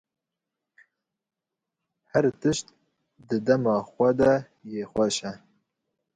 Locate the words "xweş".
4.91-5.17